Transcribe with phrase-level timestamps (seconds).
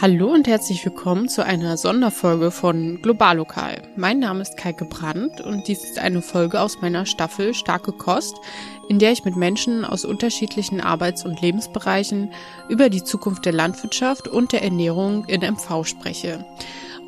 [0.00, 3.82] Hallo und herzlich willkommen zu einer Sonderfolge von Globallokal.
[3.94, 8.36] Mein Name ist Kaike Brandt und dies ist eine Folge aus meiner Staffel Starke Kost,
[8.88, 12.32] in der ich mit Menschen aus unterschiedlichen Arbeits- und Lebensbereichen
[12.68, 16.44] über die Zukunft der Landwirtschaft und der Ernährung in MV spreche.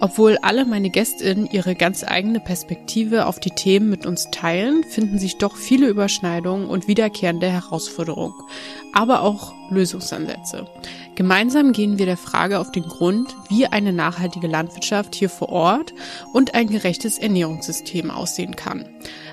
[0.04, 5.18] Obwohl alle meine Gästinnen ihre ganz eigene Perspektive auf die Themen mit uns teilen, finden
[5.18, 8.34] sich doch viele Überschneidungen und wiederkehrende Herausforderungen,
[8.92, 10.66] aber auch Lösungsansätze.
[11.14, 15.94] Gemeinsam gehen wir der Frage auf den Grund, wie eine nachhaltige Landwirtschaft hier vor Ort
[16.34, 18.86] und ein gerechtes Ernährungssystem aussehen kann.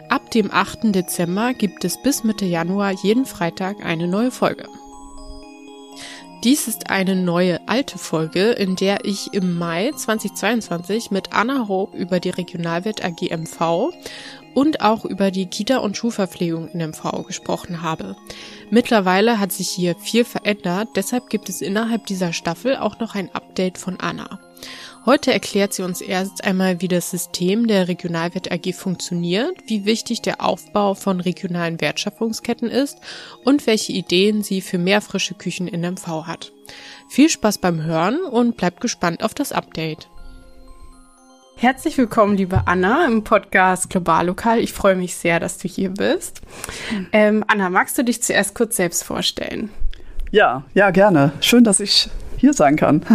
[0.07, 0.95] Ab dem 8.
[0.95, 4.69] Dezember gibt es bis Mitte Januar jeden Freitag eine neue Folge.
[6.43, 11.95] Dies ist eine neue alte Folge, in der ich im Mai 2022 mit Anna Hope
[11.95, 13.91] über die Regionalwirt AG MV
[14.55, 18.15] und auch über die Kita- und Schulverpflegung in MV gesprochen habe.
[18.71, 23.29] Mittlerweile hat sich hier viel verändert, deshalb gibt es innerhalb dieser Staffel auch noch ein
[23.35, 24.39] Update von Anna.
[25.03, 30.21] Heute erklärt sie uns erst einmal, wie das System der Regionalwert AG funktioniert, wie wichtig
[30.21, 32.99] der Aufbau von regionalen Wertschöpfungsketten ist
[33.43, 36.51] und welche Ideen sie für mehr frische Küchen in MV hat.
[37.09, 40.07] Viel Spaß beim Hören und bleibt gespannt auf das Update.
[41.55, 44.59] Herzlich willkommen, liebe Anna, im Podcast Global Lokal.
[44.59, 46.41] Ich freue mich sehr, dass du hier bist.
[47.11, 49.71] Ähm, Anna, magst du dich zuerst kurz selbst vorstellen?
[50.29, 51.31] Ja, ja, gerne.
[51.41, 52.07] Schön, dass ich
[52.41, 53.05] hier sein kann.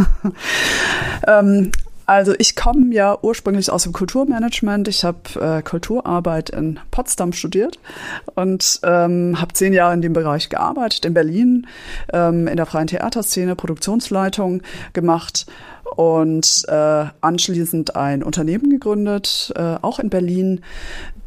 [1.26, 1.72] ähm,
[2.06, 4.86] also ich komme ja ursprünglich aus dem Kulturmanagement.
[4.88, 7.78] Ich habe äh, Kulturarbeit in Potsdam studiert
[8.34, 11.66] und ähm, habe zehn Jahre in dem Bereich gearbeitet, in Berlin,
[12.12, 15.46] ähm, in der freien Theaterszene, Produktionsleitung gemacht
[15.96, 20.60] und äh, anschließend ein Unternehmen gegründet, äh, auch in Berlin,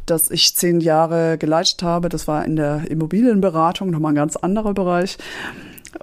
[0.06, 2.10] das ich zehn Jahre geleitet habe.
[2.10, 5.18] Das war in der Immobilienberatung, nochmal ein ganz anderer Bereich.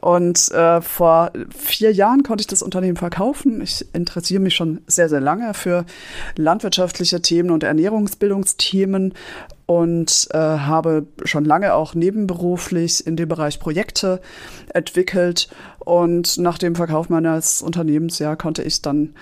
[0.00, 3.60] Und äh, vor vier Jahren konnte ich das Unternehmen verkaufen.
[3.60, 5.84] Ich interessiere mich schon sehr, sehr lange für
[6.36, 9.14] landwirtschaftliche Themen und Ernährungsbildungsthemen
[9.66, 14.20] und äh, habe schon lange auch nebenberuflich in dem Bereich Projekte
[14.74, 15.48] entwickelt.
[15.78, 19.14] Und nach dem Verkauf meines Unternehmens ja, konnte ich dann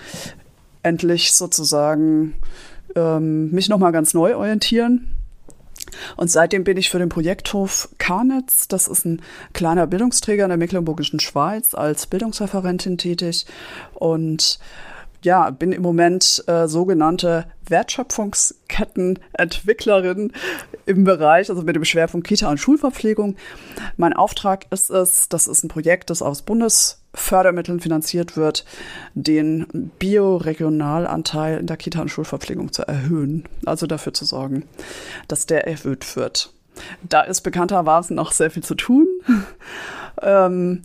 [0.81, 2.35] endlich sozusagen
[2.95, 5.14] ähm, mich nochmal ganz neu orientieren
[6.17, 9.21] und seitdem bin ich für den Projekthof Karnitz, das ist ein
[9.53, 13.45] kleiner Bildungsträger in der Mecklenburgischen Schweiz, als Bildungsreferentin tätig.
[13.93, 14.59] Und
[15.21, 20.33] ja, bin im Moment äh, sogenannte Wertschöpfungskettenentwicklerin
[20.85, 23.35] im Bereich, also mit dem Schwerpunkt Kita und Schulverpflegung.
[23.97, 28.65] Mein Auftrag ist es, das ist ein Projekt, das aus Bundesfördermitteln finanziert wird,
[29.13, 33.45] den Bioregionalanteil in der Kita- und Schulverpflegung zu erhöhen.
[33.65, 34.63] Also dafür zu sorgen,
[35.27, 36.51] dass der erhöht wird.
[37.03, 39.07] Da ist bekanntermaßen noch sehr viel zu tun.
[40.21, 40.83] ähm,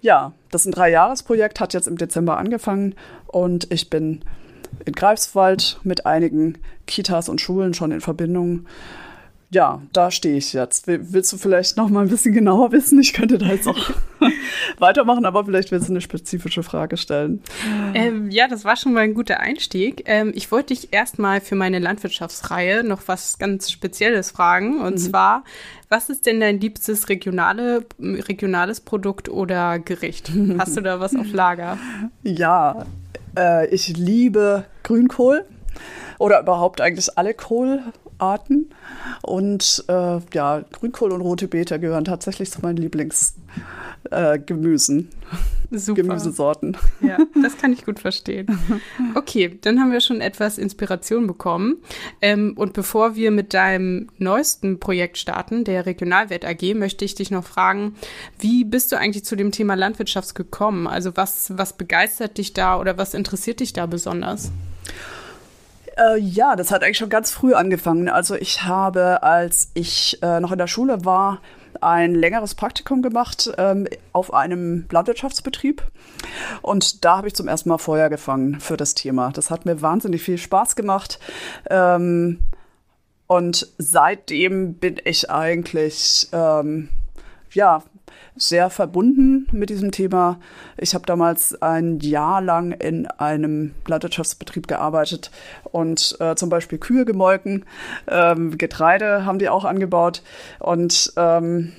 [0.00, 2.94] ja, das ist ein Dreijahresprojekt, hat jetzt im Dezember angefangen
[3.26, 4.22] und ich bin
[4.84, 8.66] in Greifswald mit einigen Kitas und Schulen schon in Verbindung.
[9.50, 10.86] Ja, da stehe ich jetzt.
[10.86, 12.98] Willst du vielleicht noch mal ein bisschen genauer wissen?
[13.00, 13.90] Ich könnte da jetzt auch
[14.78, 17.42] weitermachen, aber vielleicht willst du eine spezifische Frage stellen.
[17.94, 20.02] Ähm, ja, das war schon mal ein guter Einstieg.
[20.04, 24.82] Ähm, ich wollte dich erstmal für meine Landwirtschaftsreihe noch was ganz Spezielles fragen.
[24.82, 24.98] Und mhm.
[24.98, 25.44] zwar,
[25.88, 30.30] was ist denn dein liebstes regionale, regionales Produkt oder Gericht?
[30.58, 31.78] Hast du da was auf Lager?
[32.22, 32.84] Ja,
[33.34, 35.46] äh, ich liebe Grünkohl
[36.18, 37.32] oder überhaupt eigentlich alle
[38.18, 38.70] Kohlarten.
[39.22, 44.98] Und äh, ja, Grünkohl und rote Beete gehören tatsächlich zu meinen Lieblingsgemüsen.
[45.00, 45.08] Äh,
[45.94, 46.78] Gemüsesorten.
[47.00, 48.58] Ja, das kann ich gut verstehen.
[49.14, 51.76] Okay, dann haben wir schon etwas Inspiration bekommen.
[52.22, 57.30] Ähm, und bevor wir mit deinem neuesten Projekt starten, der Regionalwert AG, möchte ich dich
[57.30, 57.96] noch fragen,
[58.38, 60.86] wie bist du eigentlich zu dem Thema Landwirtschaft gekommen?
[60.86, 64.50] Also was, was begeistert dich da oder was interessiert dich da besonders?
[65.98, 68.08] Äh, ja, das hat eigentlich schon ganz früh angefangen.
[68.08, 71.40] Also ich habe, als ich äh, noch in der Schule war,
[71.80, 75.82] ein längeres Praktikum gemacht ähm, auf einem Landwirtschaftsbetrieb.
[76.62, 79.30] Und da habe ich zum ersten Mal Feuer gefangen für das Thema.
[79.32, 81.18] Das hat mir wahnsinnig viel Spaß gemacht.
[81.70, 82.40] Ähm,
[83.26, 86.88] und seitdem bin ich eigentlich, ähm,
[87.52, 87.82] ja,
[88.36, 90.38] sehr verbunden mit diesem Thema.
[90.76, 95.30] Ich habe damals ein Jahr lang in einem Landwirtschaftsbetrieb gearbeitet
[95.64, 97.64] und äh, zum Beispiel Kühe gemolken.
[98.06, 100.22] Ähm, Getreide haben die auch angebaut.
[100.58, 101.72] Und ähm,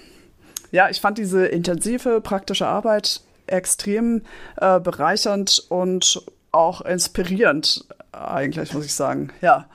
[0.72, 4.22] ja, ich fand diese intensive praktische Arbeit extrem
[4.58, 7.86] äh, bereichernd und auch inspirierend.
[8.12, 9.32] eigentlich, muss ich sagen.
[9.42, 9.68] Ja.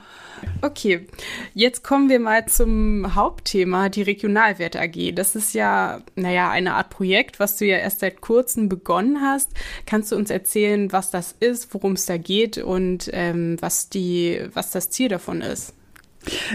[0.63, 1.07] Okay,
[1.55, 5.15] jetzt kommen wir mal zum Hauptthema, die Regionalwert AG.
[5.15, 9.51] Das ist ja, naja, eine Art Projekt, was du ja erst seit kurzem begonnen hast.
[9.87, 14.41] Kannst du uns erzählen, was das ist, worum es da geht und ähm, was, die,
[14.53, 15.75] was das Ziel davon ist?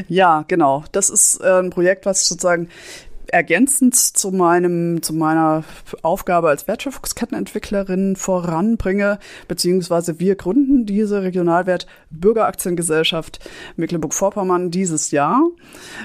[0.07, 0.83] Ja, genau.
[0.92, 2.69] Das ist äh, ein Projekt, was sozusagen
[3.34, 5.64] ergänzend zu meinem, zu meiner
[6.02, 13.40] Aufgabe als Wertschöpfungskettenentwicklerin voranbringe, beziehungsweise wir gründen diese Regionalwert Bürgeraktiengesellschaft
[13.76, 15.44] Mecklenburg-Vorpommern dieses Jahr.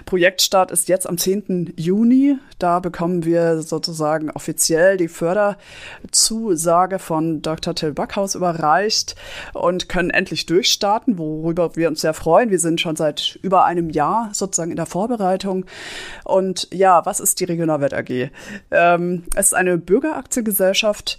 [0.06, 1.74] Projektstart ist jetzt am 10.
[1.76, 2.36] Juni.
[2.58, 7.74] Da bekommen wir sozusagen offiziell die Förderzusage von Dr.
[7.74, 9.16] Till Backhaus überreicht
[9.52, 12.50] und können endlich durchstarten, worüber wir uns sehr freuen.
[12.50, 15.66] Wir sind schon seit über einem Jahr sozusagen in der Vorbereitung.
[16.24, 18.30] Und ja, was was ist die Regionalwert AG?
[18.72, 21.16] Ähm, es ist eine Bürgeraktiengesellschaft.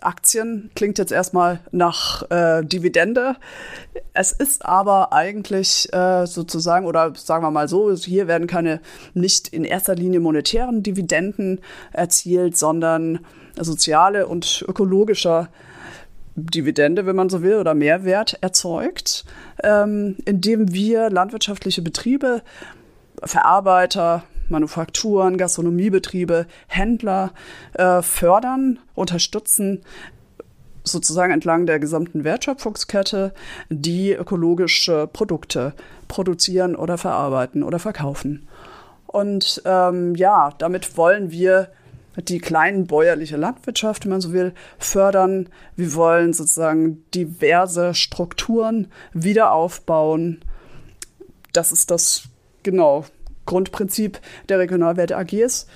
[0.00, 3.36] Aktien klingt jetzt erstmal nach äh, Dividende.
[4.14, 8.80] Es ist aber eigentlich äh, sozusagen, oder sagen wir mal so, hier werden keine
[9.12, 11.60] nicht in erster Linie monetären Dividenden
[11.92, 13.18] erzielt, sondern
[13.60, 15.50] soziale und ökologischer
[16.36, 19.26] Dividende, wenn man so will, oder Mehrwert erzeugt,
[19.62, 22.40] ähm, indem wir landwirtschaftliche Betriebe,
[23.22, 27.32] Verarbeiter, Manufakturen, Gastronomiebetriebe, Händler
[27.74, 29.82] äh, fördern, unterstützen,
[30.84, 33.32] sozusagen entlang der gesamten Wertschöpfungskette,
[33.68, 35.74] die ökologische Produkte
[36.08, 38.48] produzieren oder verarbeiten oder verkaufen.
[39.06, 41.68] Und ähm, ja, damit wollen wir
[42.16, 45.48] die kleinen bäuerliche Landwirtschaft, wenn man so will, fördern.
[45.76, 50.40] Wir wollen sozusagen diverse Strukturen wieder aufbauen.
[51.52, 52.24] Das ist das,
[52.62, 53.04] genau,
[53.48, 55.66] Grundprinzip der Regionalwerte AGs.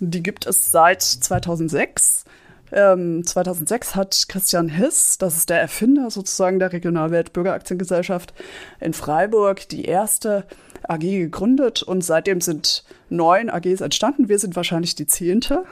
[0.00, 2.24] Die gibt es seit 2006.
[2.72, 8.32] Ähm, 2006 hat Christian Hiss, das ist der Erfinder sozusagen der Regionalwelt Bürgeraktiengesellschaft
[8.80, 10.44] in Freiburg, die erste
[10.88, 14.28] AG gegründet und seitdem sind neun AGs entstanden.
[14.28, 15.64] Wir sind wahrscheinlich die zehnte.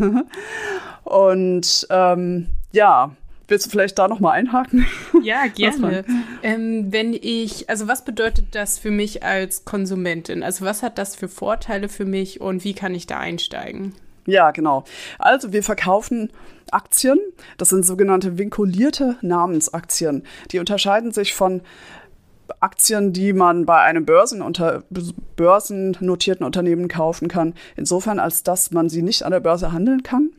[1.04, 3.12] und ähm, ja,
[3.48, 4.86] Willst du vielleicht da nochmal einhaken?
[5.22, 6.04] Ja, gerne.
[6.42, 10.42] Ähm, wenn ich, also was bedeutet das für mich als Konsumentin?
[10.42, 13.94] Also was hat das für Vorteile für mich und wie kann ich da einsteigen?
[14.26, 14.84] Ja, genau.
[15.18, 16.30] Also wir verkaufen
[16.70, 17.18] Aktien.
[17.56, 20.24] Das sind sogenannte vinkulierte Namensaktien.
[20.52, 21.62] Die unterscheiden sich von
[22.60, 24.82] Aktien, die man bei einem Börsen unter,
[25.36, 30.30] börsennotierten Unternehmen kaufen kann, insofern als dass man sie nicht an der Börse handeln kann.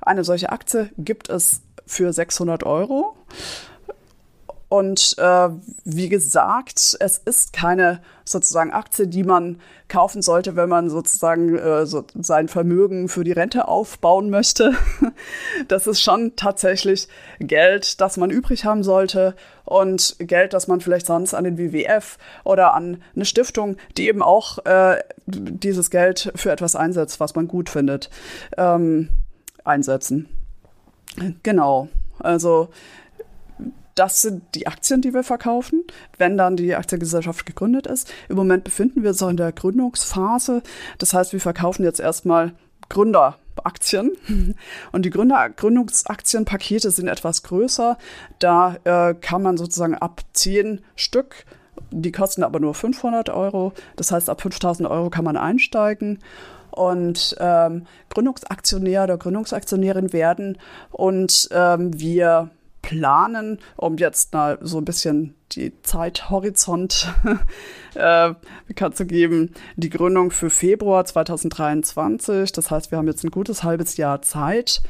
[0.00, 3.16] Eine solche Aktie gibt es für 600 Euro.
[4.74, 5.50] Und äh,
[5.84, 11.86] wie gesagt, es ist keine sozusagen Aktie, die man kaufen sollte, wenn man sozusagen äh,
[11.86, 14.72] so sein Vermögen für die Rente aufbauen möchte.
[15.68, 17.06] Das ist schon tatsächlich
[17.38, 22.18] Geld, das man übrig haben sollte und Geld, das man vielleicht sonst an den WWF
[22.42, 24.96] oder an eine Stiftung, die eben auch äh,
[25.26, 28.10] dieses Geld für etwas einsetzt, was man gut findet,
[28.58, 29.10] ähm,
[29.64, 30.28] einsetzen.
[31.42, 31.88] Genau.
[32.18, 32.68] Also
[33.94, 35.84] das sind die Aktien, die wir verkaufen,
[36.18, 38.12] wenn dann die Aktiengesellschaft gegründet ist.
[38.28, 40.62] Im Moment befinden wir uns auch in der Gründungsphase.
[40.98, 42.54] Das heißt, wir verkaufen jetzt erstmal
[42.88, 44.12] Gründeraktien.
[44.92, 47.96] Und die Gründer Gründungsaktienpakete sind etwas größer.
[48.40, 51.44] Da äh, kann man sozusagen ab zehn Stück,
[51.90, 53.72] die kosten aber nur 500 Euro.
[53.94, 56.18] Das heißt, ab 5000 Euro kann man einsteigen
[56.74, 60.58] und ähm, Gründungsaktionär oder Gründungsaktionärin werden.
[60.90, 62.50] Und ähm, wir
[62.82, 67.12] planen, um jetzt mal so ein bisschen die Zeithorizont
[67.94, 68.34] äh,
[68.66, 72.52] bekannt zu geben, die Gründung für Februar 2023.
[72.52, 74.82] Das heißt, wir haben jetzt ein gutes halbes Jahr Zeit.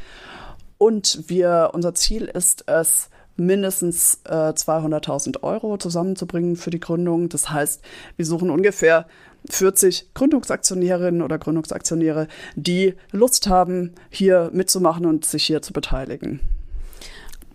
[0.79, 7.29] Und wir, unser Ziel ist es, mindestens äh, 200.000 Euro zusammenzubringen für die Gründung.
[7.29, 7.83] Das heißt,
[8.17, 9.07] wir suchen ungefähr
[9.51, 16.41] 40 Gründungsaktionärinnen oder Gründungsaktionäre, die Lust haben, hier mitzumachen und sich hier zu beteiligen.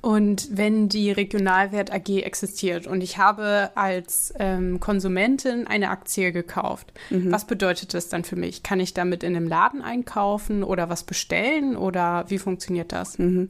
[0.01, 6.94] Und wenn die Regionalwert AG existiert und ich habe als ähm, Konsumentin eine Aktie gekauft,
[7.10, 7.32] mhm.
[7.32, 8.63] was bedeutet das dann für mich?
[8.63, 13.20] Kann ich damit in einem Laden einkaufen oder was bestellen oder wie funktioniert das?
[13.20, 13.50] Mhm.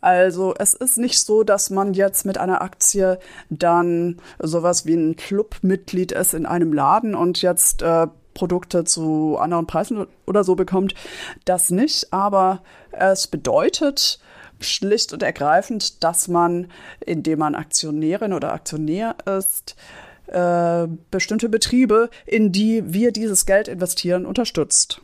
[0.00, 3.18] Also es ist nicht so, dass man jetzt mit einer Aktie
[3.50, 9.66] dann sowas wie ein Clubmitglied ist in einem Laden und jetzt äh, Produkte zu anderen
[9.66, 10.94] Preisen oder so bekommt.
[11.44, 12.62] Das nicht, aber
[12.92, 14.20] es bedeutet,
[14.62, 16.68] schlicht und ergreifend, dass man,
[17.00, 19.76] indem man Aktionärin oder Aktionär ist,
[20.26, 25.00] äh, bestimmte Betriebe, in die wir dieses Geld investieren, unterstützt.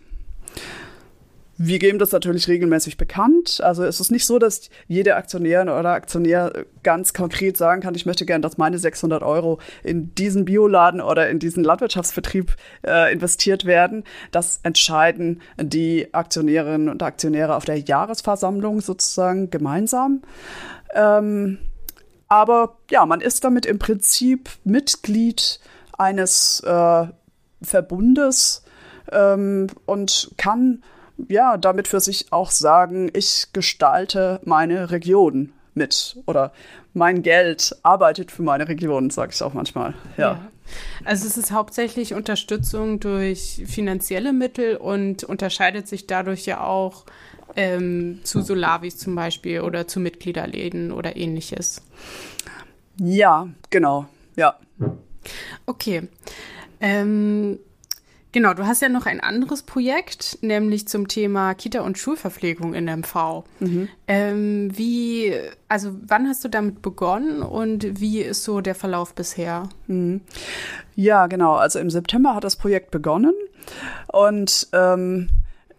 [1.61, 3.61] Wir geben das natürlich regelmäßig bekannt.
[3.63, 6.53] Also es ist nicht so, dass jede Aktionärin oder Aktionär
[6.85, 11.29] ganz konkret sagen kann, ich möchte gerne, dass meine 600 Euro in diesen Bioladen oder
[11.29, 12.55] in diesen Landwirtschaftsbetrieb
[12.87, 14.05] äh, investiert werden.
[14.31, 20.23] Das entscheiden die Aktionärinnen und Aktionäre auf der Jahresversammlung sozusagen gemeinsam.
[20.95, 21.59] Ähm,
[22.29, 25.59] aber ja, man ist damit im Prinzip Mitglied
[25.97, 27.07] eines äh,
[27.63, 28.63] Verbundes
[29.11, 30.85] ähm, und kann
[31.29, 36.53] ja damit für sich auch sagen, ich gestalte meine Region mit oder
[36.95, 39.95] mein Geld arbeitet für meine Region, sage ich auch manchmal.
[40.17, 40.33] Ja.
[40.33, 40.41] ja.
[41.05, 47.07] Also es ist hauptsächlich Unterstützung durch finanzielle Mittel und unterscheidet sich dadurch ja auch
[47.57, 51.83] ähm, zu Solavis zum Beispiel oder zu Mitgliederläden oder ähnliches.
[53.01, 54.07] Ja, genau,
[54.37, 54.59] ja.
[55.67, 56.09] Okay.
[56.81, 57.59] Ähm,
[58.39, 62.85] genau, du hast ja noch ein anderes Projekt, nämlich zum Thema Kita- und Schulverpflegung in
[62.85, 63.43] MV.
[63.59, 63.89] Mhm.
[64.07, 65.35] Ähm, wie,
[65.67, 69.69] also wann hast du damit begonnen und wie ist so der Verlauf bisher?
[69.89, 70.21] Mhm.
[70.95, 71.57] Ja, genau.
[71.57, 73.35] Also im September hat das Projekt begonnen
[74.13, 75.31] und ähm,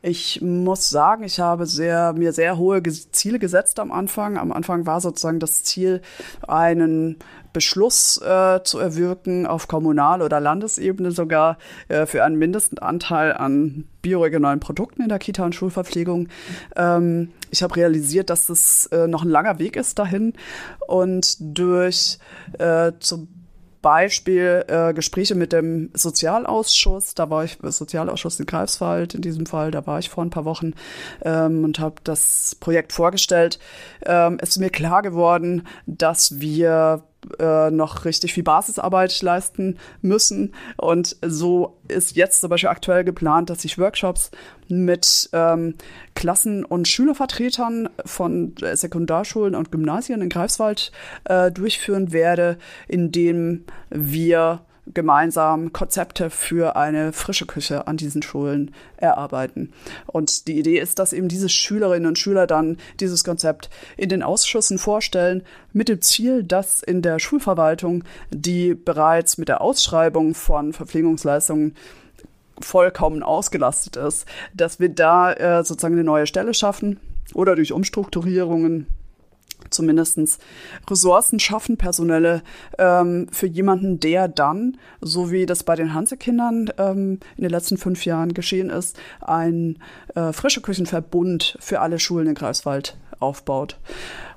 [0.02, 4.38] ich muss sagen, ich habe sehr, mir sehr hohe Ziele gesetzt am Anfang.
[4.38, 6.02] Am Anfang war sozusagen das Ziel,
[6.46, 7.18] einen
[7.54, 14.60] Beschluss äh, zu erwirken auf Kommunal- oder Landesebene sogar äh, für einen Mindestanteil an bioregionalen
[14.60, 16.30] Produkten in der Kita- und Schulverpflegung.
[16.76, 20.34] Ähm, ich habe realisiert, dass es äh, noch ein langer Weg ist dahin
[20.88, 22.20] und durch
[22.58, 23.28] äh, zum
[23.82, 27.16] Beispiel äh, Gespräche mit dem Sozialausschuss.
[27.16, 29.72] Da war ich Sozialausschuss in Greifswald in diesem Fall.
[29.72, 30.74] Da war ich vor ein paar Wochen
[31.24, 33.60] ähm, und habe das Projekt vorgestellt.
[34.06, 37.04] Ähm, ist mir klar geworden, dass wir
[37.40, 40.54] äh, noch richtig viel Basisarbeit leisten müssen.
[40.78, 44.32] Und so ist jetzt zum Beispiel aktuell geplant, dass ich Workshops
[44.68, 45.76] mit ähm,
[46.16, 50.92] Klassen- und Schülervertretern von Sekundarschulen und Gymnasien in Greifswald
[51.26, 52.58] äh, durchführen werde,
[52.88, 54.62] indem wir
[54.94, 59.72] gemeinsam Konzepte für eine frische Küche an diesen Schulen erarbeiten.
[60.08, 64.24] Und die Idee ist, dass eben diese Schülerinnen und Schüler dann dieses Konzept in den
[64.24, 65.44] Ausschüssen vorstellen,
[65.74, 71.76] mit dem Ziel, dass in der Schulverwaltung, die bereits mit der Ausschreibung von Verpflegungsleistungen
[72.60, 77.00] vollkommen ausgelastet ist, dass wir da äh, sozusagen eine neue Stelle schaffen
[77.34, 78.88] oder durch Umstrukturierungen
[79.70, 80.40] zumindest
[80.90, 82.42] Ressourcen schaffen, personelle,
[82.78, 87.78] ähm, für jemanden, der dann, so wie das bei den Hansekindern ähm, in den letzten
[87.78, 89.78] fünf Jahren geschehen ist, ein
[90.16, 93.78] äh, frische Küchenverbund für alle Schulen in Greifswald aufbaut.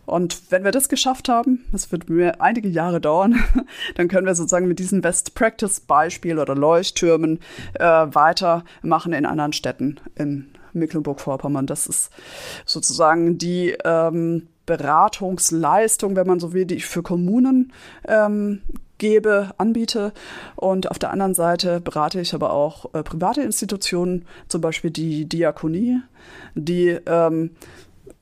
[0.04, 3.42] Und wenn wir das geschafft haben, das wird mir einige Jahre dauern,
[3.94, 7.38] dann können wir sozusagen mit diesen Best-Practice-Beispielen oder Leuchttürmen
[7.74, 11.66] äh, weitermachen in anderen Städten in Mecklenburg-Vorpommern.
[11.66, 12.10] Das ist
[12.66, 17.73] sozusagen die ähm, Beratungsleistung, wenn man so will, die ich für Kommunen
[18.07, 18.62] ähm,
[18.99, 20.12] gebe, anbiete.
[20.57, 25.26] Und auf der anderen Seite berate ich aber auch äh, private Institutionen, zum Beispiel die
[25.26, 26.00] Diakonie,
[26.55, 27.50] die ähm,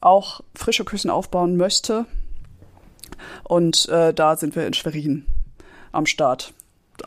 [0.00, 2.06] auch frische Küchen aufbauen möchte.
[3.44, 5.26] Und äh, da sind wir in Schwerin
[5.92, 6.52] am Start.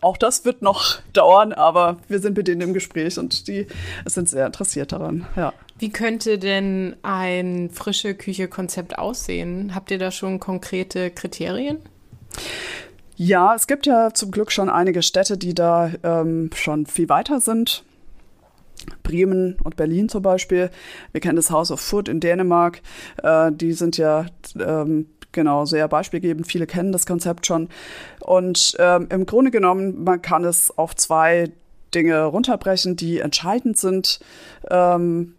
[0.01, 3.67] Auch das wird noch dauern, aber wir sind mit denen im Gespräch und die
[4.05, 5.25] sind sehr interessiert daran.
[5.35, 5.53] Ja.
[5.83, 9.75] Wie könnte denn ein frische Küche-Konzept aussehen?
[9.75, 11.79] Habt ihr da schon konkrete Kriterien?
[13.17, 17.41] Ja, es gibt ja zum Glück schon einige Städte, die da ähm, schon viel weiter
[17.41, 17.83] sind.
[19.03, 20.69] Bremen und Berlin zum Beispiel.
[21.11, 22.81] Wir kennen das House of Food in Dänemark.
[23.21, 26.47] Äh, die sind ja ähm, genau sehr beispielgebend.
[26.47, 27.67] Viele kennen das Konzept schon.
[28.21, 31.51] Und ähm, im Grunde genommen, man kann es auf zwei
[31.93, 34.21] Dinge runterbrechen, die entscheidend sind.
[34.71, 35.35] Ähm,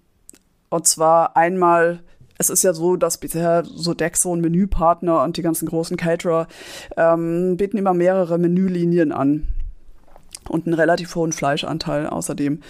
[0.75, 2.01] und zwar einmal
[2.37, 6.49] es ist ja so, dass bisher Sodexo und Menüpartner und die ganzen großen Caterer
[6.97, 9.47] ähm, bieten immer mehrere Menülinien an
[10.49, 12.61] und einen relativ hohen Fleischanteil außerdem.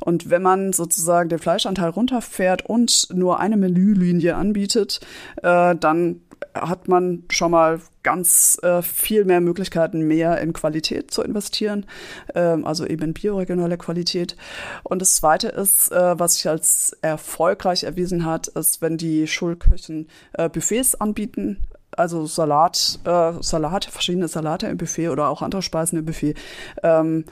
[0.00, 5.00] Und wenn man sozusagen den Fleischanteil runterfährt und nur eine Menülinie anbietet,
[5.42, 6.22] äh, dann
[6.54, 11.86] hat man schon mal ganz äh, viel mehr Möglichkeiten, mehr in Qualität zu investieren,
[12.34, 14.36] ähm, also eben in bioregionale Qualität.
[14.82, 20.08] Und das Zweite ist, äh, was sich als erfolgreich erwiesen hat, ist, wenn die Schulküchen
[20.32, 21.58] äh, Buffets anbieten,
[21.96, 26.34] also Salat, äh, Salate, verschiedene Salate im Buffet oder auch andere Speisen im Buffet,
[26.82, 27.24] ähm,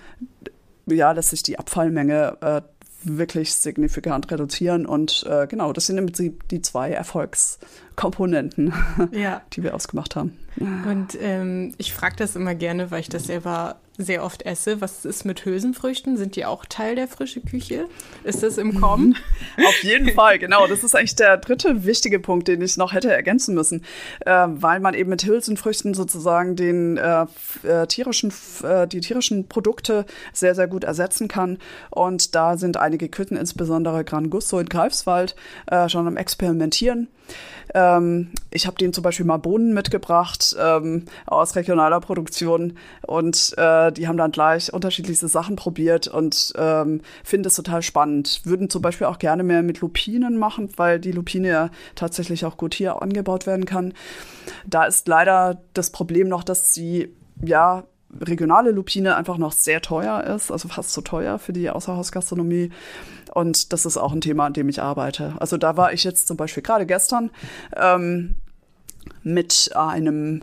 [0.87, 2.63] ja, lässt sich die Abfallmenge äh,
[3.03, 4.87] wirklich signifikant reduzieren.
[4.87, 8.73] Und äh, genau, das sind im Prinzip die zwei Erfolgskomponenten,
[9.13, 9.43] ja.
[9.53, 10.37] die wir ausgemacht haben.
[10.59, 14.81] Und ähm, ich frage das immer gerne, weil ich das selber sehr oft esse.
[14.81, 16.17] Was ist mit Hülsenfrüchten?
[16.17, 17.87] Sind die auch Teil der frischen Küche?
[18.23, 19.17] Ist das im Kommen?
[19.67, 20.69] Auf jeden Fall, genau.
[20.69, 23.85] Das ist eigentlich der dritte wichtige Punkt, den ich noch hätte ergänzen müssen,
[24.21, 27.27] äh, weil man eben mit Hülsenfrüchten sozusagen den äh,
[27.65, 31.59] äh, tierischen, äh, die tierischen Produkte sehr, sehr gut ersetzen kann.
[31.91, 35.35] Und da sind einige Küchen, insbesondere Gran Gusto in Greifswald,
[35.67, 37.09] äh, schon am Experimentieren.
[37.75, 42.75] Ähm, ich habe denen zum Beispiel mal Bohnen mitgebracht ähm, aus regionaler Produktion
[43.07, 48.41] und äh, die haben dann gleich unterschiedlichste Sachen probiert und ähm, finden es total spannend.
[48.45, 52.57] Würden zum Beispiel auch gerne mehr mit Lupinen machen, weil die Lupine ja tatsächlich auch
[52.57, 53.93] gut hier angebaut werden kann.
[54.67, 57.85] Da ist leider das Problem noch, dass sie ja
[58.21, 62.71] regionale Lupine einfach noch sehr teuer ist, also fast zu teuer für die Außerhausgastronomie.
[63.35, 65.35] Und das ist auch ein Thema, an dem ich arbeite.
[65.39, 67.31] Also da war ich jetzt zum Beispiel gerade gestern
[67.77, 68.37] ähm,
[69.23, 70.43] mit einem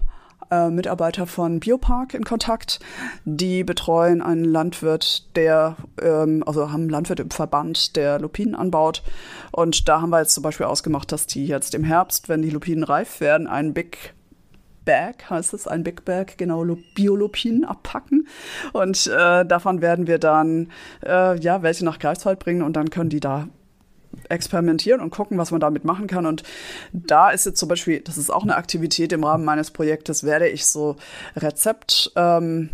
[0.51, 2.79] äh, Mitarbeiter von Biopark in Kontakt.
[3.25, 9.01] Die betreuen einen Landwirt, der, ähm, also haben einen Landwirt im Verband, der Lupinen anbaut.
[9.51, 12.51] Und da haben wir jetzt zum Beispiel ausgemacht, dass die jetzt im Herbst, wenn die
[12.51, 14.13] Lupinen reif werden, einen Big
[14.85, 16.63] Bag, heißt es, ein Big Bag, genau,
[16.95, 18.27] Biolopinen abpacken.
[18.73, 20.71] Und äh, davon werden wir dann,
[21.05, 23.47] äh, ja, welche nach Greifswald bringen und dann können die da
[24.29, 26.25] experimentieren und gucken, was man damit machen kann.
[26.25, 26.43] Und
[26.93, 30.47] da ist jetzt zum Beispiel, das ist auch eine Aktivität im Rahmen meines Projektes, werde
[30.47, 30.95] ich so
[31.35, 32.69] Rezept, ähm,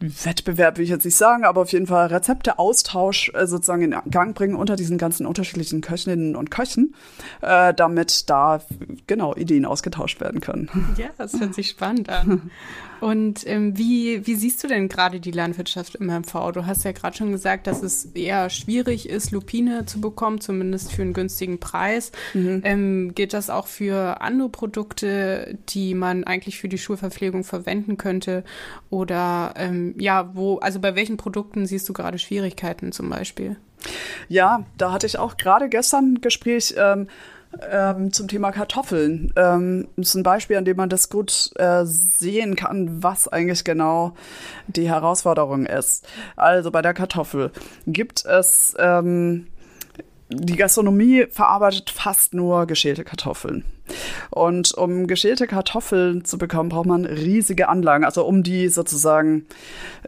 [0.00, 4.34] Wettbewerb will ich jetzt nicht sagen, aber auf jeden Fall Rezepteaustausch äh, sozusagen in Gang
[4.34, 6.94] bringen unter diesen ganzen unterschiedlichen Köchinnen und Köchen,
[7.40, 8.60] äh, damit da
[9.06, 10.68] genau Ideen ausgetauscht werden können.
[10.96, 12.50] Ja, das hört sich spannend an.
[13.00, 16.52] Und ähm, wie, wie siehst du denn gerade die Landwirtschaft im MV?
[16.52, 20.92] Du hast ja gerade schon gesagt, dass es eher schwierig ist, Lupine zu bekommen, zumindest
[20.92, 22.12] für einen günstigen Preis.
[22.32, 22.62] Mhm.
[22.64, 28.44] Ähm, gilt das auch für andere Produkte, die man eigentlich für die Schulverpflegung verwenden könnte?
[28.90, 33.56] Oder ähm, ja, wo, also bei welchen Produkten siehst du gerade Schwierigkeiten zum Beispiel?
[34.28, 36.74] Ja, da hatte ich auch gerade gestern ein Gespräch.
[36.78, 37.08] Ähm,
[37.70, 39.32] ähm, zum Thema Kartoffeln.
[39.36, 43.64] Ähm, das ist ein Beispiel, an dem man das gut äh, sehen kann, was eigentlich
[43.64, 44.14] genau
[44.66, 46.06] die Herausforderung ist.
[46.36, 47.50] Also bei der Kartoffel
[47.86, 49.46] gibt es ähm,
[50.34, 53.64] die Gastronomie verarbeitet fast nur geschälte Kartoffeln.
[54.30, 59.46] Und um geschälte Kartoffeln zu bekommen, braucht man riesige Anlagen, also um die sozusagen,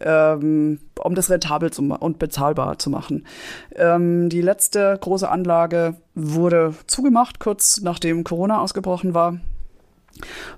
[0.00, 3.26] ähm, um das rentabel zu und bezahlbar zu machen.
[3.74, 9.38] Ähm, die letzte große Anlage wurde zugemacht, kurz nachdem Corona ausgebrochen war.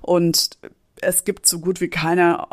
[0.01, 0.51] Und
[1.01, 2.45] es gibt so gut wie keine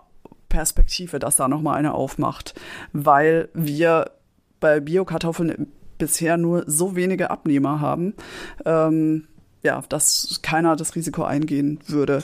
[0.48, 2.54] Perspektive, dass da nochmal eine aufmacht,
[2.92, 4.10] weil wir
[4.60, 8.14] bei Biokartoffeln bisher nur so wenige Abnehmer haben,
[8.64, 9.26] ähm,
[9.62, 12.22] ja, dass keiner das Risiko eingehen würde.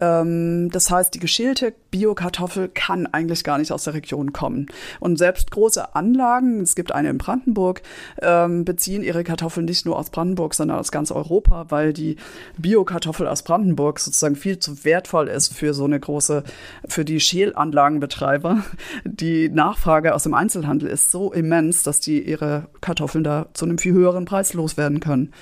[0.00, 4.66] Ähm, das heißt, die geschälte Biokartoffel kann eigentlich gar nicht aus der Region kommen.
[5.00, 7.82] Und selbst große Anlagen, es gibt eine in Brandenburg,
[8.20, 12.16] ähm, beziehen ihre Kartoffeln nicht nur aus Brandenburg, sondern aus ganz Europa, weil die
[12.58, 16.44] Biokartoffel aus Brandenburg sozusagen viel zu wertvoll ist für so eine große,
[16.88, 18.64] für die Schälanlagenbetreiber.
[19.04, 23.78] Die Nachfrage aus dem Einzelhandel ist so immens, dass die ihre Kartoffeln da zu einem
[23.78, 25.32] viel höheren Preis loswerden können.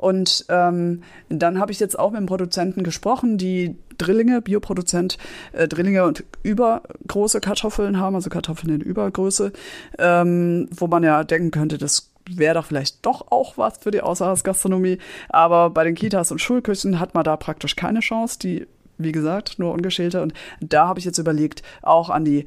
[0.00, 5.18] Und ähm, dann habe ich jetzt auch mit dem Produzenten gesprochen, die Drillinge, Bioproduzent,
[5.52, 9.52] äh, Drillinge und übergroße Kartoffeln haben, also Kartoffeln in Übergröße,
[9.98, 14.00] ähm, wo man ja denken könnte, das wäre doch vielleicht doch auch was für die
[14.00, 14.96] Außerhausgastronomie.
[15.28, 18.38] Aber bei den Kitas und Schulküchen hat man da praktisch keine Chance.
[18.38, 20.22] Die, wie gesagt, nur ungeschälte.
[20.22, 22.46] Und da habe ich jetzt überlegt, auch an die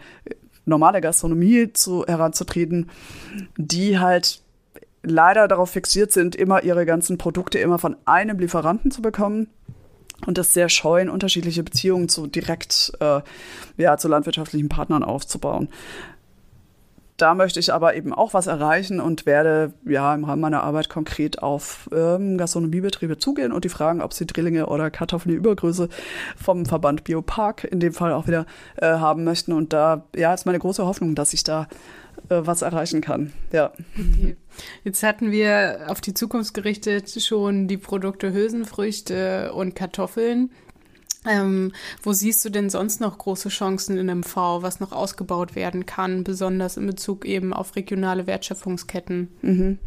[0.66, 2.90] normale Gastronomie zu, heranzutreten,
[3.58, 4.43] die halt
[5.04, 9.48] leider darauf fixiert sind, immer ihre ganzen Produkte immer von einem Lieferanten zu bekommen
[10.26, 13.22] und das sehr scheuen, unterschiedliche Beziehungen zu direkt äh,
[13.78, 15.70] ja, zu landwirtschaftlichen Partnern aufzubauen.
[17.18, 20.90] Da möchte ich aber eben auch was erreichen und werde ja im Rahmen meiner Arbeit
[20.90, 25.90] konkret auf ähm, Gastronomiebetriebe zugehen und die fragen, ob sie Drillinge oder Kartoffeln in Übergröße
[26.36, 29.54] vom Verband Biopark in dem Fall auch wieder äh, haben möchten.
[29.54, 31.68] Und da ja ist meine große Hoffnung, dass ich da
[32.30, 33.34] äh, was erreichen kann.
[33.52, 33.72] Ja.
[33.94, 34.36] Okay.
[34.84, 40.52] Jetzt hatten wir auf die Zukunft gerichtet schon die Produkte Hülsenfrüchte und Kartoffeln.
[41.26, 45.86] Ähm, wo siehst du denn sonst noch große Chancen in MV, was noch ausgebaut werden
[45.86, 49.30] kann, besonders in Bezug eben auf regionale Wertschöpfungsketten?
[49.42, 49.80] Mhm.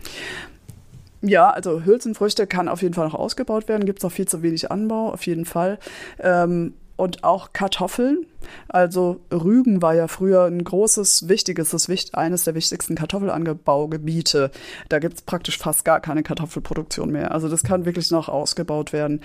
[1.23, 3.87] Ja, also Hülsenfrüchte kann auf jeden Fall noch ausgebaut werden.
[3.87, 5.79] Gibt es auch viel zu wenig Anbau, auf jeden Fall.
[6.19, 8.27] Ähm, und auch Kartoffeln.
[8.69, 14.51] Also Rügen war ja früher ein großes, wichtiges, das eines der wichtigsten Kartoffelanbaugebiete.
[14.89, 17.33] Da gibt es praktisch fast gar keine Kartoffelproduktion mehr.
[17.33, 19.21] Also das kann wirklich noch ausgebaut werden.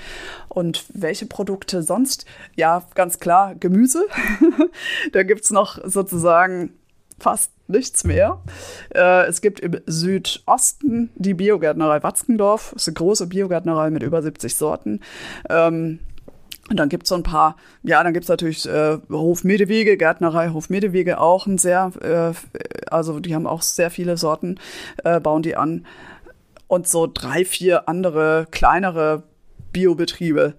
[0.50, 2.26] Und welche Produkte sonst?
[2.56, 4.06] Ja, ganz klar, Gemüse.
[5.14, 6.74] da gibt es noch sozusagen
[7.20, 8.42] fast nichts mehr.
[8.94, 12.72] Äh, es gibt im Südosten die Biogärtnerei Watzkendorf.
[12.74, 15.00] Das ist eine große Biogärtnerei mit über 70 Sorten.
[15.50, 16.00] Ähm,
[16.70, 19.98] und dann gibt es so ein paar, ja, dann gibt es natürlich äh, Hof Medewege,
[19.98, 22.34] Gärtnerei Hof Medewege auch ein sehr, äh,
[22.90, 24.60] also die haben auch sehr viele Sorten,
[25.04, 25.86] äh, bauen die an.
[26.68, 29.24] Und so drei, vier andere kleinere
[29.74, 30.54] Biobetriebe.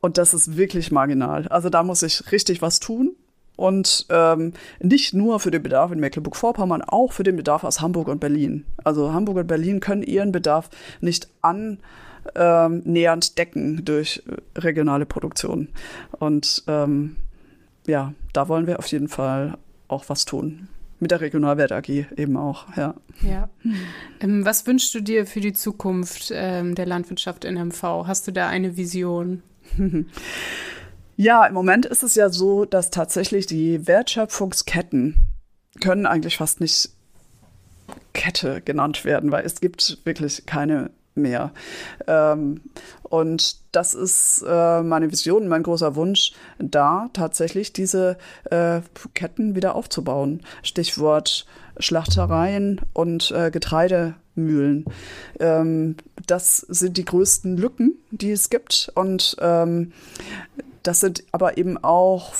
[0.00, 1.48] Und das ist wirklich marginal.
[1.48, 3.14] Also da muss ich richtig was tun.
[3.56, 8.08] Und ähm, nicht nur für den Bedarf in Mecklenburg-Vorpommern, auch für den Bedarf aus Hamburg
[8.08, 8.64] und Berlin.
[8.82, 11.78] Also Hamburg und Berlin können ihren Bedarf nicht an
[12.34, 15.68] ähm, nähernd decken durch äh, regionale Produktion.
[16.18, 17.16] Und ähm,
[17.86, 19.58] ja, da wollen wir auf jeden Fall
[19.88, 20.68] auch was tun.
[21.00, 22.94] Mit der Regionalwert AG eben auch, ja.
[23.22, 23.48] Ja.
[24.20, 27.82] Ähm, was wünschst du dir für die Zukunft ähm, der Landwirtschaft in MV?
[28.06, 29.42] Hast du da eine Vision?
[31.16, 35.16] ja, im Moment ist es ja so, dass tatsächlich die Wertschöpfungsketten
[35.80, 36.90] können eigentlich fast nicht
[38.12, 41.52] Kette genannt werden, weil es gibt wirklich keine mehr.
[42.06, 42.60] Ähm,
[43.02, 48.16] und das ist äh, meine Vision, mein großer Wunsch, da tatsächlich diese
[48.50, 48.80] äh,
[49.14, 50.42] Ketten wieder aufzubauen.
[50.62, 51.46] Stichwort
[51.78, 54.84] Schlachtereien und äh, Getreidemühlen.
[55.40, 55.96] Ähm,
[56.26, 58.92] das sind die größten Lücken, die es gibt.
[58.94, 59.92] Und ähm,
[60.82, 62.32] das sind aber eben auch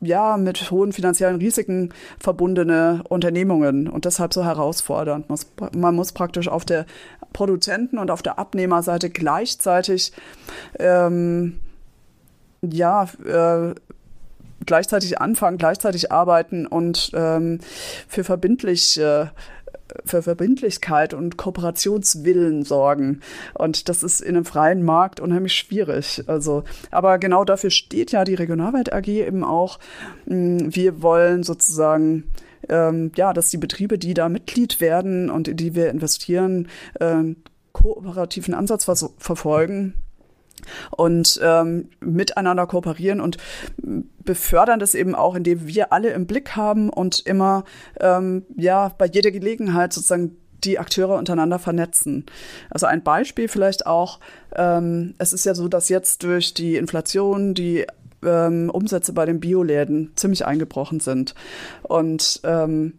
[0.00, 5.26] ja mit hohen finanziellen Risiken verbundene Unternehmungen und deshalb so herausfordernd.
[5.74, 6.86] Man muss praktisch auf der
[7.32, 10.12] Produzenten- und auf der Abnehmerseite gleichzeitig
[10.78, 11.60] ähm,
[12.62, 13.74] ja äh,
[14.64, 17.58] gleichzeitig anfangen, gleichzeitig arbeiten und ähm,
[18.08, 19.32] für verbindliche
[20.04, 23.20] für Verbindlichkeit und Kooperationswillen sorgen.
[23.54, 26.24] Und das ist in einem freien Markt unheimlich schwierig.
[26.26, 29.78] Also, aber genau dafür steht ja die Regionalwelt AG eben auch.
[30.26, 32.24] Hm, wir wollen sozusagen
[32.68, 36.68] ähm, ja, dass die Betriebe, die da Mitglied werden und in die wir investieren,
[37.00, 37.22] äh,
[37.72, 39.94] kooperativen Ansatz vers verfolgen
[40.90, 43.36] und ähm, miteinander kooperieren und
[44.24, 47.64] befördern das eben auch, indem wir alle im Blick haben und immer
[48.00, 52.24] ähm, ja bei jeder Gelegenheit sozusagen die Akteure untereinander vernetzen.
[52.70, 54.20] Also ein Beispiel vielleicht auch,
[54.54, 57.86] ähm, es ist ja so, dass jetzt durch die Inflation die
[58.24, 61.34] ähm, Umsätze bei den Bioläden ziemlich eingebrochen sind.
[61.82, 62.94] Und ähm,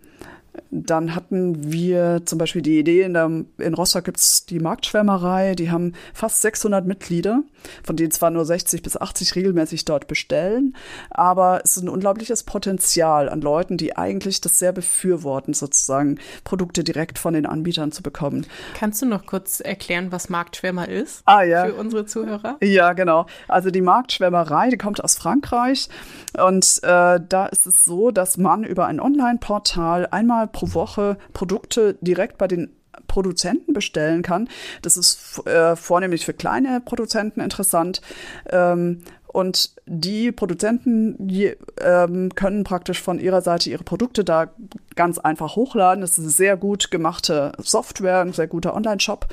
[0.69, 3.25] dann hatten wir zum Beispiel die Idee, in, der,
[3.57, 7.43] in Rostock gibt es die Marktschwärmerei, die haben fast 600 Mitglieder,
[7.83, 10.75] von denen zwar nur 60 bis 80 regelmäßig dort bestellen,
[11.09, 16.83] aber es ist ein unglaubliches Potenzial an Leuten, die eigentlich das sehr befürworten, sozusagen Produkte
[16.83, 18.45] direkt von den Anbietern zu bekommen.
[18.75, 21.65] Kannst du noch kurz erklären, was Marktschwärmer ist ah, ja.
[21.65, 22.57] für unsere Zuhörer?
[22.61, 23.25] Ja, genau.
[23.47, 25.89] Also die Marktschwärmerei, die kommt aus Frankreich
[26.37, 31.97] und äh, da ist es so, dass man über ein Online-Portal einmal pro Woche Produkte
[32.01, 32.75] direkt bei den
[33.07, 34.49] Produzenten bestellen kann.
[34.81, 38.01] Das ist äh, vornehmlich für kleine Produzenten interessant.
[38.49, 44.53] Ähm, und die Produzenten die, ähm, können praktisch von ihrer Seite ihre Produkte da
[44.95, 46.01] ganz einfach hochladen.
[46.01, 49.27] Das ist eine sehr gut gemachte Software, ein sehr guter Online-Shop.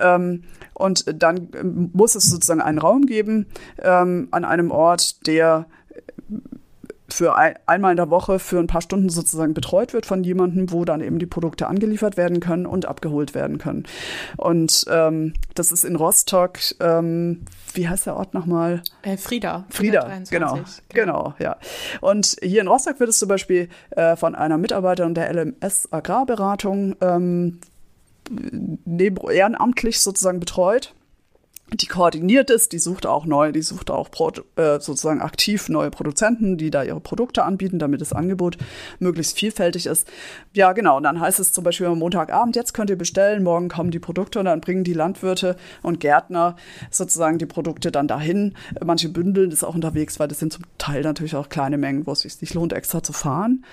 [0.00, 0.44] Ähm,
[0.74, 1.48] und dann
[1.92, 3.46] muss es sozusagen einen Raum geben
[3.82, 5.66] ähm, an einem Ort, der
[7.14, 10.72] für ein, einmal in der Woche für ein paar Stunden sozusagen betreut wird von jemandem,
[10.72, 13.84] wo dann eben die Produkte angeliefert werden können und abgeholt werden können.
[14.36, 17.44] Und ähm, das ist in Rostock, ähm,
[17.74, 18.82] wie heißt der Ort nochmal?
[19.02, 19.64] Äh, Frieda.
[19.70, 21.56] Frieda, genau, genau, genau, ja.
[22.00, 26.96] Und hier in Rostock wird es zum Beispiel äh, von einer Mitarbeiterin der LMS Agrarberatung
[27.00, 27.60] ähm,
[29.30, 30.94] ehrenamtlich sozusagen betreut
[31.72, 34.08] die koordiniert ist, die sucht auch neu, die sucht auch
[34.56, 38.58] äh, sozusagen aktiv neue Produzenten, die da ihre Produkte anbieten, damit das Angebot
[38.98, 40.08] möglichst vielfältig ist.
[40.52, 40.96] Ja, genau.
[40.96, 43.98] Und dann heißt es zum Beispiel am Montagabend, jetzt könnt ihr bestellen, morgen kommen die
[43.98, 46.56] Produkte und dann bringen die Landwirte und Gärtner
[46.90, 48.54] sozusagen die Produkte dann dahin.
[48.84, 52.12] Manche bündeln das auch unterwegs, weil das sind zum Teil natürlich auch kleine Mengen, wo
[52.12, 53.64] es sich nicht lohnt, extra zu fahren.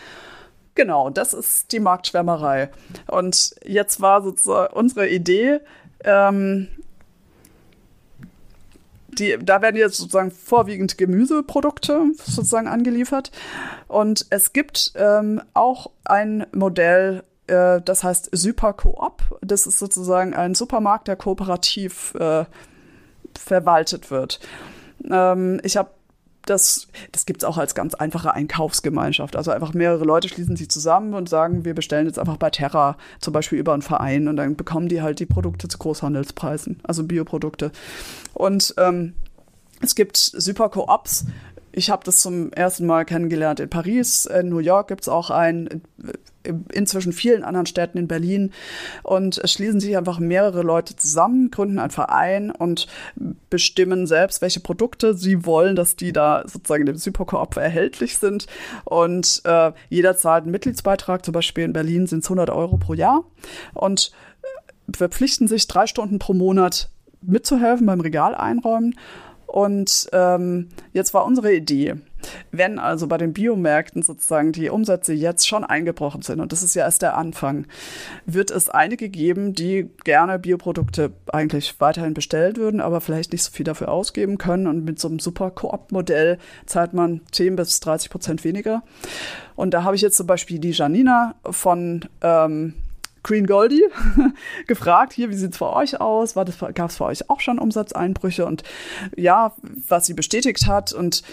[0.76, 2.70] Genau, das ist die Marktschwärmerei.
[3.08, 5.60] Und jetzt war sozusagen unsere Idee,
[6.04, 6.68] ähm,
[9.08, 13.32] die, da werden jetzt sozusagen vorwiegend Gemüseprodukte sozusagen angeliefert.
[13.88, 19.39] Und es gibt ähm, auch ein Modell, äh, das heißt Supercoop.
[19.41, 22.46] Das ist sozusagen ein Supermarkt, der kooperativ äh,
[23.38, 24.39] verwaltet wird.
[25.10, 25.89] Ähm, ich habe
[26.50, 29.36] das, das gibt's auch als ganz einfache Einkaufsgemeinschaft.
[29.36, 32.98] Also einfach mehrere Leute schließen sich zusammen und sagen, wir bestellen jetzt einfach bei Terra
[33.20, 37.04] zum Beispiel über einen Verein und dann bekommen die halt die Produkte zu Großhandelspreisen, also
[37.04, 37.72] Bioprodukte.
[38.34, 39.14] Und ähm,
[39.82, 41.26] es gibt super Koops,
[41.78, 45.30] ich habe das zum ersten Mal kennengelernt in Paris, in New York gibt es auch
[45.30, 45.84] einen,
[46.74, 48.52] inzwischen vielen anderen Städten in Berlin.
[49.04, 52.88] Und es schließen sich einfach mehrere Leute zusammen, gründen einen Verein und
[53.52, 58.48] bestimmen selbst, welche Produkte sie wollen, dass die da sozusagen dem Superkoop erhältlich sind.
[58.84, 62.96] Und äh, jeder zahlt einen Mitgliedsbeitrag, zum Beispiel in Berlin sind es 100 Euro pro
[62.96, 63.24] Jahr.
[63.76, 64.12] Und
[64.92, 66.90] verpflichten sich drei Stunden pro Monat
[67.22, 68.96] mitzuhelfen beim Regal einräumen
[69.48, 71.96] und ähm, jetzt war unsere Idee,
[72.52, 76.76] wenn also bei den Biomärkten sozusagen die Umsätze jetzt schon eingebrochen sind, und das ist
[76.76, 77.66] ja erst der Anfang,
[78.26, 83.52] wird es einige geben, die gerne Bioprodukte eigentlich weiterhin bestellt würden, aber vielleicht nicht so
[83.52, 84.68] viel dafür ausgeben können.
[84.68, 88.84] Und mit so einem super Koop-Modell zahlt man 10 bis 30 Prozent weniger.
[89.56, 92.74] Und da habe ich jetzt zum Beispiel die Janina von ähm,
[93.23, 93.84] Green Goldie
[94.67, 96.36] gefragt, hier, wie sieht's bei euch aus?
[96.36, 98.45] Gab es bei euch auch schon Umsatzeinbrüche?
[98.45, 98.63] Und
[99.15, 99.53] ja,
[99.88, 101.23] was sie bestätigt hat und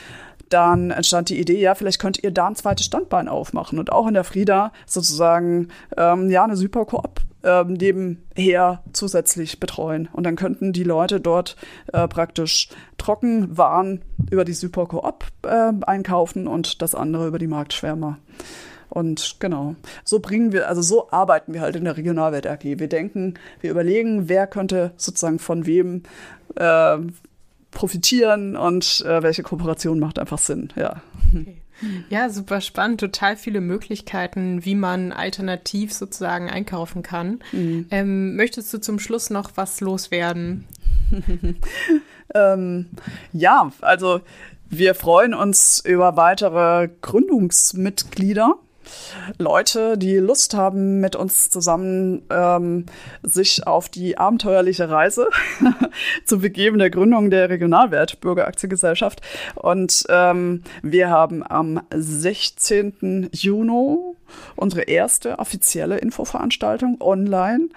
[0.49, 4.07] dann entstand die Idee, ja, vielleicht könnt ihr da ein zweites Standbein aufmachen und auch
[4.07, 10.09] in der Frieda sozusagen ähm, ja eine super Koop ähm, nebenher zusätzlich betreuen.
[10.13, 11.57] Und dann könnten die Leute dort
[11.93, 12.69] äh, praktisch
[12.99, 18.19] Trockenwaren über die Super Coop äh, einkaufen und das andere über die Marktschwärmer.
[18.95, 22.63] Und genau, so bringen wir, also so arbeiten wir halt in der Regionalwelt AG.
[22.63, 26.05] Wir denken, wir überlegen, wer könnte sozusagen von wem
[26.55, 26.99] äh,
[27.73, 31.03] profitieren und äh, welche Kooperation macht einfach Sinn, ja.
[31.35, 31.57] Okay.
[32.09, 33.01] Ja, super spannend.
[33.01, 37.41] Total viele Möglichkeiten, wie man alternativ sozusagen einkaufen kann.
[37.51, 37.87] Mhm.
[37.91, 40.67] Ähm, möchtest du zum Schluss noch was loswerden?
[42.35, 42.87] ähm,
[43.33, 44.21] ja, also
[44.71, 48.55] wir freuen uns über weitere Gründungsmitglieder.
[49.39, 52.87] Leute, die Lust haben, mit uns zusammen ähm,
[53.23, 55.29] sich auf die abenteuerliche Reise
[56.25, 59.21] zu begeben, der Gründung der Regionalwert Bürgeraktiengesellschaft.
[59.55, 63.31] Und ähm, wir haben am 16.
[63.33, 63.99] Juni
[64.57, 67.69] unsere erste offizielle Infoveranstaltung online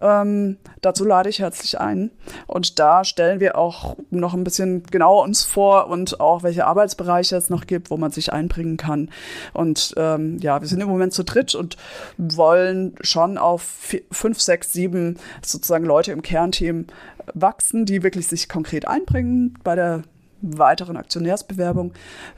[0.00, 2.10] ähm, dazu lade ich herzlich ein.
[2.46, 7.36] Und da stellen wir auch noch ein bisschen genauer uns vor und auch welche Arbeitsbereiche
[7.36, 9.10] es noch gibt, wo man sich einbringen kann.
[9.52, 11.76] Und ähm, ja, wir sind im Moment zu dritt und
[12.18, 16.86] wollen schon auf vier, fünf, sechs, sieben sozusagen Leute im Kernteam
[17.34, 20.02] wachsen, die wirklich sich konkret einbringen bei der
[20.42, 21.92] weiteren Aktionärsbewerbung,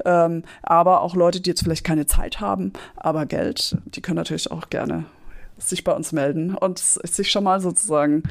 [0.05, 4.51] ähm, aber auch Leute, die jetzt vielleicht keine Zeit haben, aber Geld, die können natürlich
[4.51, 5.05] auch gerne
[5.63, 8.23] sich bei uns melden und sich schon mal sozusagen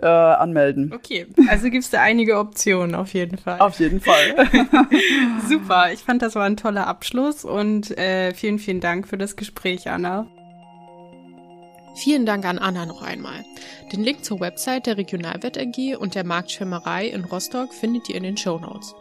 [0.00, 0.92] äh, anmelden.
[0.92, 3.60] Okay, also gibt es da einige Optionen auf jeden Fall.
[3.60, 4.48] Auf jeden Fall.
[5.48, 9.36] Super, ich fand das war ein toller Abschluss und äh, vielen, vielen Dank für das
[9.36, 10.26] Gespräch, Anna.
[11.98, 13.44] Vielen Dank an Anna noch einmal.
[13.92, 18.22] Den Link zur Website der Regionalwett AG und der Marktschwimmerei in Rostock findet ihr in
[18.22, 18.94] den Show Notes.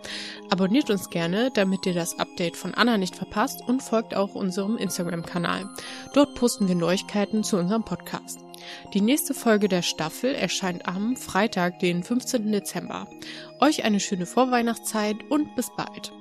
[0.49, 4.77] Abonniert uns gerne, damit ihr das Update von Anna nicht verpasst und folgt auch unserem
[4.77, 5.69] Instagram-Kanal.
[6.15, 8.39] Dort posten wir Neuigkeiten zu unserem Podcast.
[8.95, 12.51] Die nächste Folge der Staffel erscheint am Freitag, den 15.
[12.51, 13.07] Dezember.
[13.59, 16.11] Euch eine schöne Vorweihnachtszeit und bis bald.